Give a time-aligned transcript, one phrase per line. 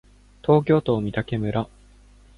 [0.41, 1.69] 東京都三宅村